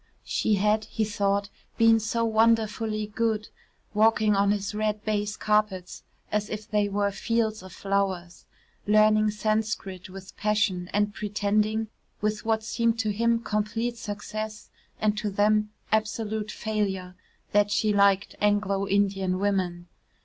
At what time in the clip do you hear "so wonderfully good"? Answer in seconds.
1.99-3.49